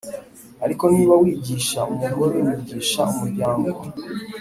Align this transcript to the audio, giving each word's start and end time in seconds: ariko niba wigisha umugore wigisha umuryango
ariko 0.65 0.83
niba 0.93 1.13
wigisha 1.21 1.79
umugore 1.91 2.37
wigisha 2.45 3.01
umuryango 3.13 3.69